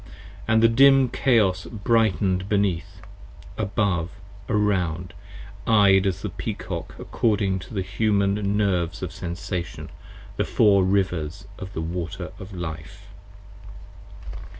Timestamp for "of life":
12.39-13.09